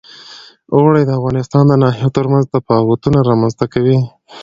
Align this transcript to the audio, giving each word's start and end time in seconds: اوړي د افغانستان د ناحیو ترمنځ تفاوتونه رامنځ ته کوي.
اوړي 0.75 1.03
د 1.05 1.09
افغانستان 1.19 1.63
د 1.67 1.73
ناحیو 1.83 2.15
ترمنځ 2.17 2.45
تفاوتونه 2.55 3.19
رامنځ 3.29 3.53
ته 3.59 3.65
کوي. 3.73 3.99